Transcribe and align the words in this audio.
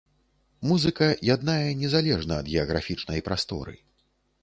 Музыка 0.69 1.09
яднае 1.35 1.69
незалежна 1.83 2.33
ад 2.45 2.53
геаграфічнай 2.57 3.19
прасторы. 3.29 3.73